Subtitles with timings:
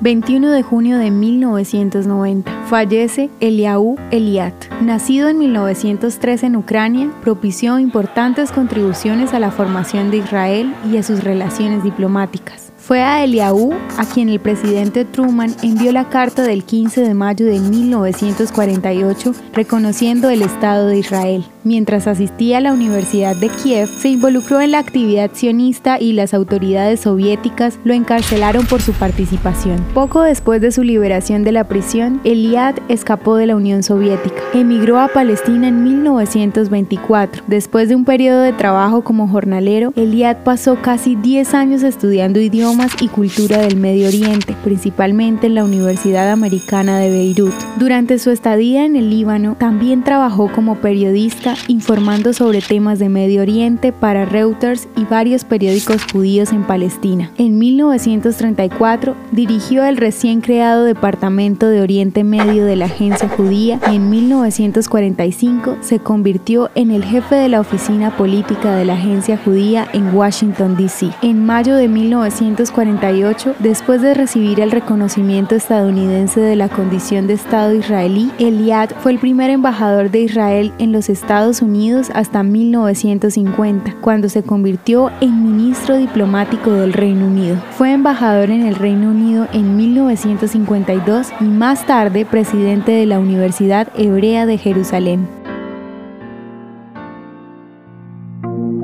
[0.00, 2.66] 21 de junio de 1990.
[2.68, 4.54] Fallece Eliahu Eliat.
[4.80, 11.02] Nacido en 1903 en Ucrania, propició importantes contribuciones a la formación de Israel y a
[11.02, 12.72] sus relaciones diplomáticas.
[12.88, 17.44] Fue a Eliahu a quien el presidente Truman envió la carta del 15 de mayo
[17.44, 21.44] de 1948 reconociendo el Estado de Israel.
[21.64, 26.32] Mientras asistía a la Universidad de Kiev, se involucró en la actividad sionista y las
[26.32, 29.84] autoridades soviéticas lo encarcelaron por su participación.
[29.92, 34.40] Poco después de su liberación de la prisión, Eliad escapó de la Unión Soviética.
[34.54, 37.44] Emigró a Palestina en 1924.
[37.48, 42.77] Después de un periodo de trabajo como jornalero, Eliad pasó casi 10 años estudiando idiomas
[43.00, 47.54] y cultura del Medio Oriente, principalmente en la Universidad Americana de Beirut.
[47.76, 53.42] Durante su estadía en el Líbano, también trabajó como periodista informando sobre temas de Medio
[53.42, 57.32] Oriente para Reuters y varios periódicos judíos en Palestina.
[57.36, 63.96] En 1934 dirigió el recién creado Departamento de Oriente Medio de la Agencia Judía y
[63.96, 69.88] en 1945 se convirtió en el jefe de la oficina política de la Agencia Judía
[69.92, 71.10] en Washington, D.C.
[71.22, 77.34] En mayo de 1945 1948, después de recibir el reconocimiento estadounidense de la condición de
[77.34, 83.96] Estado israelí, Eliad fue el primer embajador de Israel en los Estados Unidos hasta 1950,
[84.00, 87.56] cuando se convirtió en ministro diplomático del Reino Unido.
[87.76, 93.88] Fue embajador en el Reino Unido en 1952 y más tarde presidente de la Universidad
[93.96, 95.26] Hebrea de Jerusalén.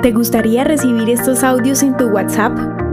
[0.02, 2.83] ¿Te gustaría recibir estos audios en tu WhatsApp?